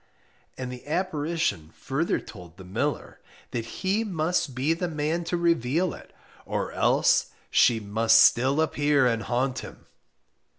[0.57, 3.19] And the apparition further told the miller
[3.51, 6.11] that he must be the man to reveal it,
[6.43, 9.85] or else she must still appear and haunt him.